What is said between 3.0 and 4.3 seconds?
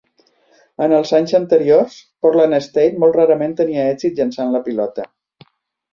molt rarament tenia èxit